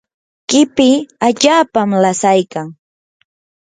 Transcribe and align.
qipi 0.49 0.89
allaapam 1.27 1.89
lasaykan. 2.03 2.67